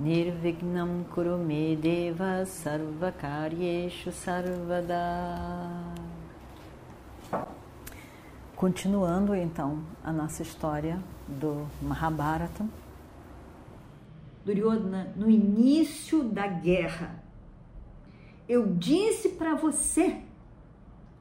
[0.00, 4.96] Nirvignam Kurume Deva Sarvakaryeshu Sarvada
[8.56, 12.66] Continuando então a nossa história do Mahabharata.
[14.42, 17.22] Duryodhana, no início da guerra,
[18.48, 20.22] eu disse para você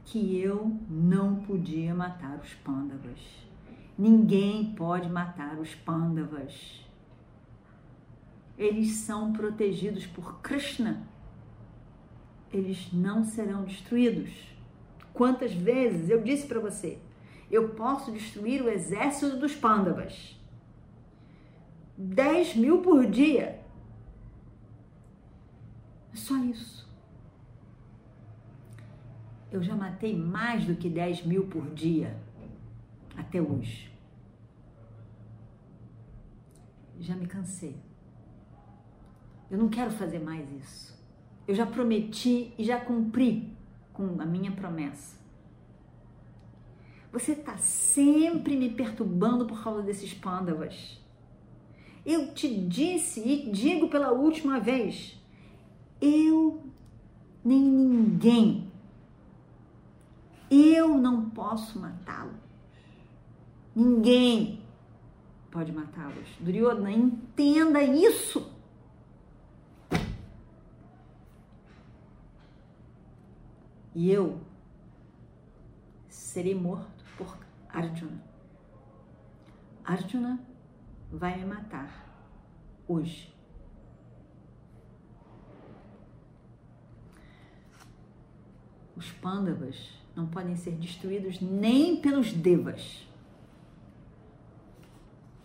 [0.06, 3.20] que eu não podia matar os pândavas.
[3.98, 6.89] Ninguém pode matar os pândavas.
[8.60, 11.08] Eles são protegidos por Krishna.
[12.54, 14.30] Eles não serão destruídos.
[15.12, 17.00] Quantas vezes eu disse para você?
[17.52, 20.40] eu posso destruir o exército dos pândavas.
[21.98, 23.60] 10 mil por dia.
[26.14, 26.88] Só isso.
[29.52, 32.16] Eu já matei mais do que 10 mil por dia
[33.18, 33.92] até hoje.
[37.00, 37.76] Já me cansei.
[39.50, 40.98] Eu não quero fazer mais isso.
[41.48, 43.52] Eu já prometi e já cumpri
[43.92, 45.18] com a minha promessa.
[47.12, 51.00] Você está sempre me perturbando por causa desses pândavas.
[52.06, 55.20] Eu te disse e digo pela última vez:
[56.00, 56.64] eu
[57.44, 58.72] nem ninguém,
[60.50, 62.36] eu não posso matá-los.
[63.76, 64.62] Ninguém
[65.52, 66.28] pode matá-los.
[66.40, 68.59] Duryodhana, entenda isso.
[73.94, 74.40] E eu
[76.08, 77.38] serei morto por
[77.70, 78.24] Arjuna.
[79.84, 80.40] Arjuna
[81.12, 82.08] vai me matar
[82.88, 83.34] hoje.
[88.96, 93.08] Os Pandavas não podem ser destruídos nem pelos Devas.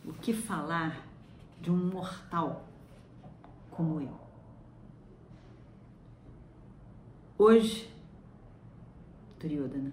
[0.04, 1.06] O que falar
[1.60, 2.66] de um mortal
[3.70, 4.20] como eu?
[7.38, 7.93] Hoje,
[9.38, 9.92] Duryodhana,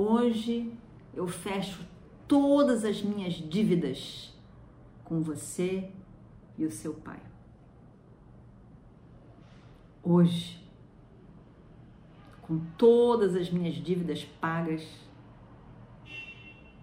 [0.00, 0.72] Hoje
[1.12, 1.84] eu fecho
[2.28, 4.32] todas as minhas dívidas
[5.02, 5.90] com você
[6.56, 7.20] e o seu pai.
[10.00, 10.64] Hoje,
[12.42, 14.86] com todas as minhas dívidas pagas,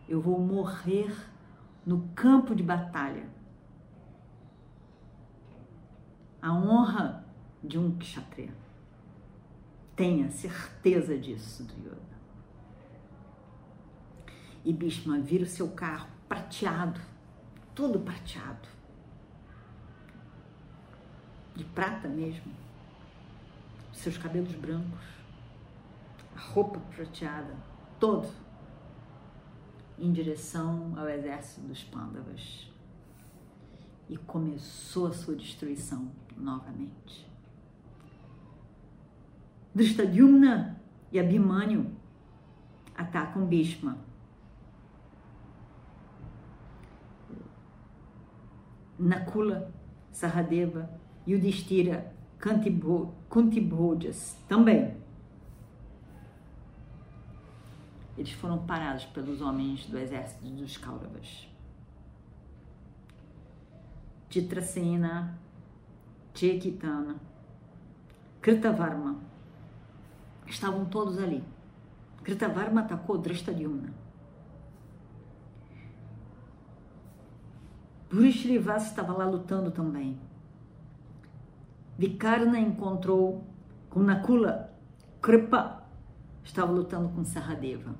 [0.09, 1.16] eu vou morrer
[1.85, 3.29] no campo de batalha.
[6.41, 7.25] A honra
[7.63, 8.65] de um kshatriya.
[9.96, 12.16] Tenha certeza disso, Duryodhana.
[14.64, 17.00] E Bhishma vira o seu carro prateado,
[17.74, 18.68] todo prateado.
[21.56, 22.52] De prata mesmo.
[23.94, 25.06] Seus cabelos brancos,
[26.36, 27.56] a roupa prateada,
[27.98, 28.30] todo
[29.98, 32.70] em direção ao exército dos Pandavas.
[34.10, 37.34] E começou a sua destruição novamente.
[39.75, 40.80] Drishtadyumna
[41.12, 41.91] e Abhimanyu
[42.97, 43.97] atacam Bhishma
[48.97, 49.69] Nakula,
[50.12, 50.90] Sahadeva,
[51.28, 52.14] Yudhishthira,
[53.30, 54.96] Kuntibhojas também.
[58.18, 61.50] Eles foram parados pelos homens do exército dos Kauravas.
[64.30, 65.38] Titrasena,
[66.34, 67.19] Chekitana,
[68.41, 69.19] Kritavarma,
[70.48, 71.44] estavam todos ali.
[72.24, 74.06] Kritavarma atacou Drishtadyumna
[78.10, 80.18] Vrishilivasa estava lá lutando também.
[81.97, 83.44] Vikarna encontrou
[83.90, 84.74] com Nakula.
[85.22, 85.84] Kripa
[86.44, 87.94] estava lutando com Saradeva.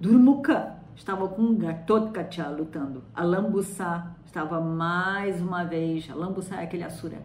[0.00, 3.02] Durmukha estava com Gatotkacha lutando.
[3.14, 7.22] Alambusa estava mais uma vez, Alambusa é aquele Asura,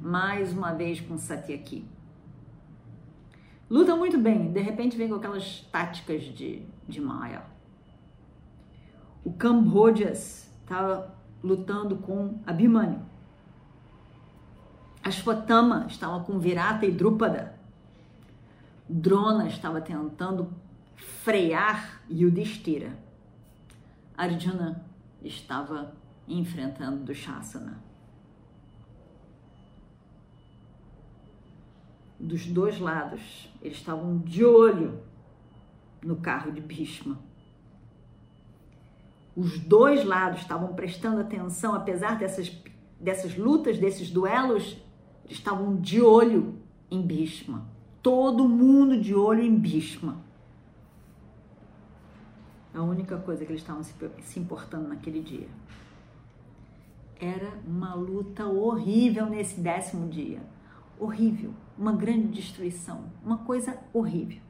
[0.00, 1.84] mais uma vez com Satyaki.
[3.72, 7.42] Luta muito bem, de repente vem com aquelas táticas de, de Maya.
[9.24, 13.00] O Cambojas estava lutando com Abhimanyu.
[15.02, 17.58] Ashwatthama estava com Virata e Drúpada.
[18.86, 20.52] Drona estava tentando
[20.94, 22.98] frear Yudhishthira.
[24.14, 24.84] Arjuna
[25.24, 25.94] estava
[26.28, 27.82] enfrentando Dushasana.
[32.22, 35.00] Dos dois lados, eles estavam de olho
[36.00, 37.18] no carro de Bhishma.
[39.36, 42.56] Os dois lados estavam prestando atenção, apesar dessas,
[43.00, 44.76] dessas lutas, desses duelos,
[45.24, 46.58] eles estavam de olho
[46.88, 47.66] em Bhishma.
[48.00, 50.22] Todo mundo de olho em Bhishma.
[52.72, 55.48] A única coisa que eles estavam se, importando naquele dia.
[57.18, 60.40] Era uma luta horrível nesse décimo dia.
[61.02, 61.52] Horrível.
[61.76, 63.10] Uma grande destruição.
[63.24, 64.40] Uma coisa horrível.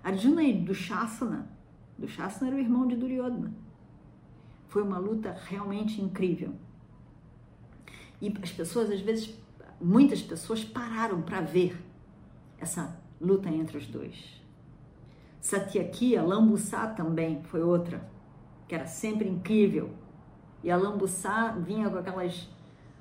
[0.00, 1.50] Arjuna e Dushasana,
[1.98, 3.52] Dushasana era o irmão de Duryodhana.
[4.68, 6.54] Foi uma luta realmente incrível.
[8.20, 9.36] E as pessoas, às vezes,
[9.80, 11.84] muitas pessoas pararam para ver
[12.58, 14.40] essa luta entre os dois.
[15.40, 18.08] Satyaki, a Lambuçá também foi outra,
[18.68, 19.90] que era sempre incrível.
[20.62, 22.48] E a Lambuçá vinha com aquelas,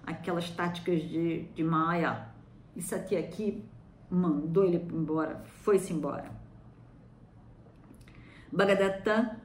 [0.07, 2.29] aquelas táticas de, de Maya.
[2.75, 3.63] E Satyaki
[4.09, 6.31] mandou ele embora, foi-se embora.
[8.51, 9.37] Bhagadatta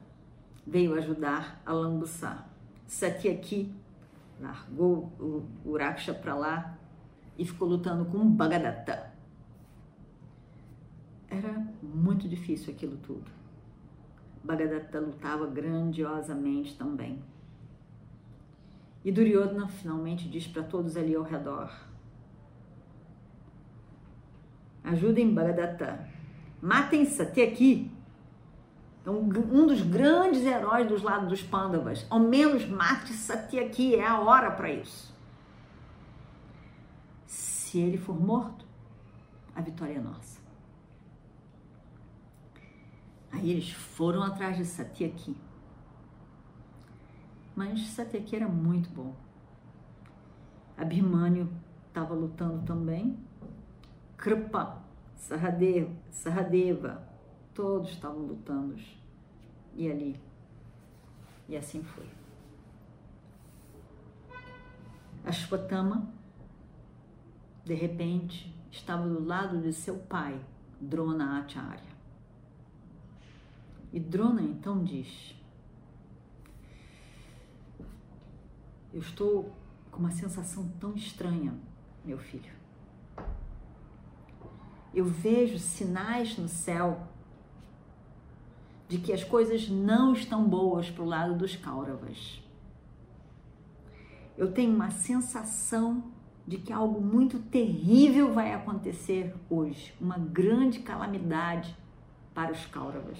[0.65, 2.47] veio ajudar a Lambuçá.
[2.87, 3.75] Satyaki
[4.39, 6.77] largou o Uraksha para lá
[7.37, 9.11] e ficou lutando com Bhagadatta.
[11.29, 13.29] Era muito difícil aquilo tudo.
[14.43, 17.21] Bhagadatta lutava grandiosamente também.
[19.03, 21.71] E Duryodhana finalmente diz para todos ali ao redor:
[24.83, 26.07] Ajudem Bhagadatta,
[26.61, 27.91] matem Satyaki,
[29.03, 32.07] então, um dos grandes heróis dos lados dos Pandavas.
[32.09, 35.13] Ao menos mate Satyaki, é a hora para isso.
[37.27, 38.65] Se ele for morto,
[39.53, 40.41] a vitória é nossa.
[43.29, 45.35] Aí eles foram atrás de Satyaki.
[47.55, 49.13] Mas Satyaki era muito bom.
[50.77, 51.49] Abhimanyu
[51.87, 53.17] estava lutando também.
[54.17, 54.81] Kripa,
[56.09, 57.13] Sahadeva
[57.53, 58.75] todos estavam lutando.
[59.75, 60.19] E ali.
[61.47, 62.07] E assim foi.
[65.25, 66.11] Ashwatthama,
[67.63, 70.39] de repente, estava do lado de seu pai,
[70.81, 71.93] Drona Acharya.
[73.91, 75.35] E Drona então diz:
[78.93, 79.51] Eu estou
[79.89, 81.53] com uma sensação tão estranha,
[82.05, 82.51] meu filho.
[84.93, 87.07] Eu vejo sinais no céu
[88.87, 92.39] de que as coisas não estão boas para o lado dos Kauravas.
[94.37, 96.11] Eu tenho uma sensação
[96.45, 101.75] de que algo muito terrível vai acontecer hoje, uma grande calamidade
[102.31, 103.17] para os Kauravas.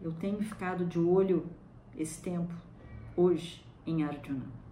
[0.00, 1.48] Eu tenho ficado de olho
[1.96, 2.52] esse tempo,
[3.16, 4.62] hoje, em Arjuna.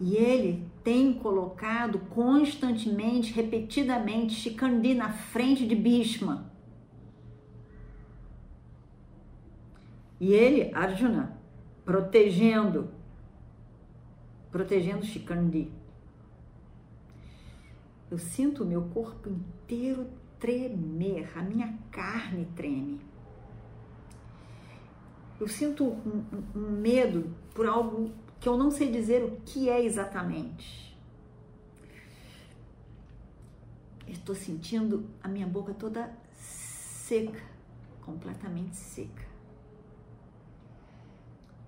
[0.00, 6.50] E ele tem colocado constantemente, repetidamente, Shikandi na frente de Bhishma.
[10.20, 11.38] E ele, Arjuna,
[11.84, 12.90] protegendo,
[14.50, 15.70] protegendo Shikandi.
[18.10, 20.06] Eu sinto o meu corpo inteiro
[20.38, 23.00] tremer, a minha carne treme.
[25.38, 26.24] Eu sinto um,
[26.54, 30.96] um, medo por algo que eu não sei dizer o que é exatamente.
[34.06, 37.42] Estou sentindo a minha boca toda seca,
[38.02, 39.24] completamente seca.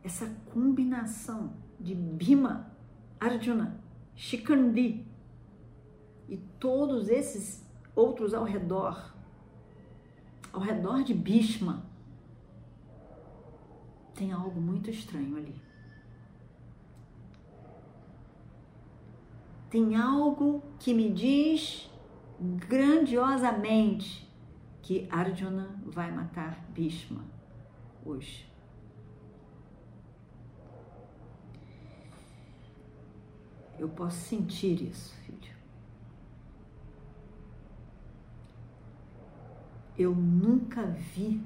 [0.04, 2.70] Essa combinação de Bhima,
[3.18, 3.80] Arjuna,
[4.14, 5.04] Shikandi
[6.28, 9.12] e todos esses outros ao redor,
[10.52, 11.84] ao redor de Bhishma,
[14.16, 15.66] tem algo muito estranho ali.
[19.76, 21.90] tem algo que me diz
[22.40, 24.26] grandiosamente
[24.80, 27.22] que Arjuna vai matar Bhishma
[28.04, 28.50] hoje.
[33.78, 35.54] Eu posso sentir isso, filho.
[39.98, 41.44] Eu nunca vi,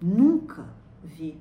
[0.00, 0.68] nunca
[1.02, 1.40] vi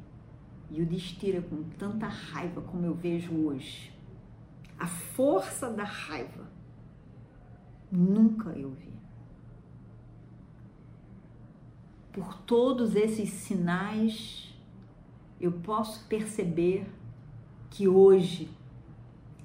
[0.71, 3.95] Yudhishthira com tanta raiva como eu vejo hoje
[4.77, 6.45] a força da raiva.
[7.91, 8.93] Nunca eu vi.
[12.11, 14.53] Por todos esses sinais,
[15.39, 16.89] eu posso perceber
[17.69, 18.49] que hoje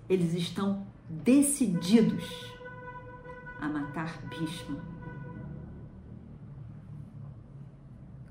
[0.09, 2.25] eles estão decididos
[3.61, 4.79] a matar Bhishma.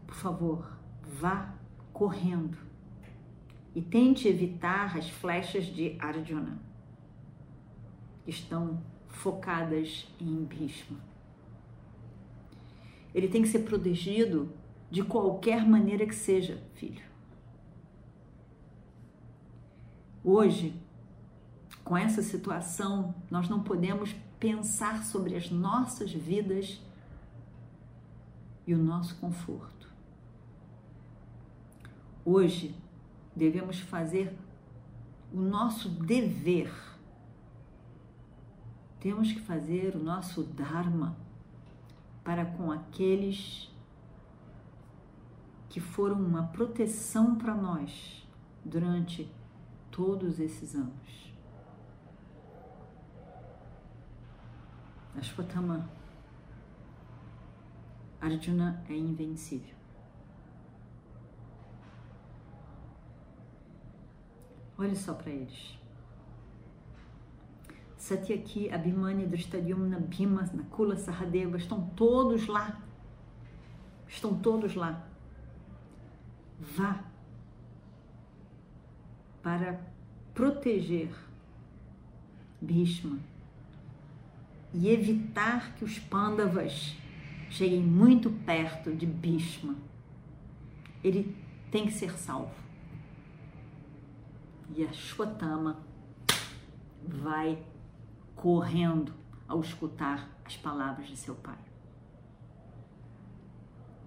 [0.08, 0.77] Por favor,
[1.19, 1.53] vá
[1.93, 2.69] correndo
[3.80, 6.60] e tente evitar as flechas de Arjuna,
[8.26, 10.98] que estão focadas em Bhishma.
[13.16, 14.52] Ele tem que ser protegido
[14.92, 17.02] de qualquer maneira que seja, filho.
[20.26, 20.78] Hoje,
[21.82, 26.82] com essa situação, nós não podemos pensar sobre as nossas vidas
[28.68, 29.88] e o nosso conforto.
[32.26, 32.76] Hoje,
[33.39, 34.38] devemos fazer
[35.34, 36.72] o nosso dever.
[39.00, 41.15] Temos que fazer o nosso Dharma
[42.22, 43.74] para com aqueles
[45.69, 48.27] que foram uma proteção para nós
[48.65, 49.31] durante
[49.89, 51.34] todos esses anos.
[55.17, 55.89] Ashwatthama
[58.19, 59.79] Arjuna é invencível.
[64.80, 65.78] Olhe só para eles.
[67.98, 72.82] Satyaki, Abhimani, Drishtadyumna, Bhima, Nakula, Sahadeva, estão todos lá.
[74.08, 75.06] Estão todos lá.
[76.78, 77.04] Vá
[79.44, 79.82] para
[80.34, 81.12] proteger
[82.62, 83.20] Bhishma
[84.74, 86.96] e evitar que os Pandavas
[87.50, 89.76] cheguem muito perto de Bhishma.
[91.04, 91.36] Ele
[91.70, 92.69] tem que ser salvo
[94.76, 95.78] e a Shwatama
[97.04, 97.64] vai
[98.36, 99.14] correndo
[99.48, 101.58] ao escutar as palavras de seu pai.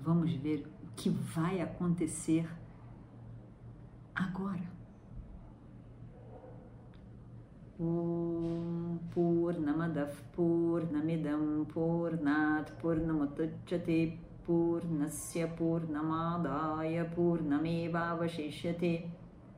[0.00, 2.48] Vamos ver o que vai acontecer
[4.14, 4.70] agora.
[7.78, 17.04] Om Purnamadav Purnamidam Purnat Purnamutachyate Purnasya Purnamadaya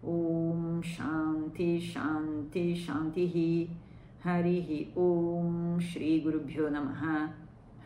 [0.07, 3.71] Om Shanti Shanti Shanti
[4.23, 6.69] Harihi Om Shri Guru Bhyo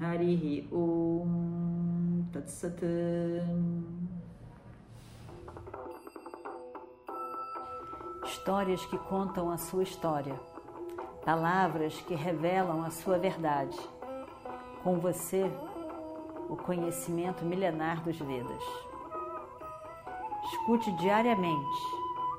[0.00, 4.08] Harihi Om Tatsatam
[8.24, 10.34] Histórias que contam a sua história.
[11.24, 13.78] Palavras que revelam a sua verdade.
[14.82, 15.50] Com você,
[16.48, 18.62] o conhecimento milenar dos Vedas.
[20.44, 21.97] Escute diariamente